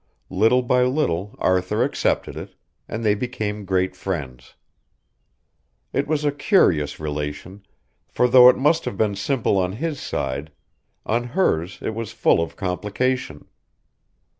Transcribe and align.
Little 0.31 0.63
by 0.63 0.81
little 0.81 1.35
Arthur 1.37 1.83
accepted 1.83 2.35
it, 2.35 2.55
and 2.87 3.05
they 3.05 3.13
became 3.13 3.65
great 3.65 3.95
friends. 3.95 4.55
It 5.93 6.07
was 6.07 6.25
a 6.25 6.31
curious 6.31 6.99
relation, 6.99 7.63
for 8.07 8.27
though 8.27 8.49
it 8.49 8.57
must 8.57 8.85
have 8.85 8.97
been 8.97 9.15
simple 9.15 9.59
on 9.59 9.73
his 9.73 9.99
side, 9.99 10.51
on 11.05 11.23
hers 11.25 11.77
it 11.83 11.93
was 11.93 12.11
full 12.13 12.41
of 12.41 12.55
complication. 12.55 13.45